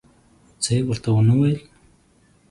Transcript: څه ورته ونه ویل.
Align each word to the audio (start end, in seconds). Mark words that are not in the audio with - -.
څه 0.63 0.73
ورته 0.87 1.09
ونه 1.13 1.35
ویل. 1.39 1.59